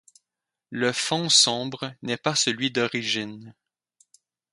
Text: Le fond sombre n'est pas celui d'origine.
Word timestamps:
Le 0.71 0.93
fond 0.93 1.29
sombre 1.29 1.93
n'est 2.01 2.17
pas 2.17 2.33
celui 2.33 2.71
d'origine. 2.71 3.53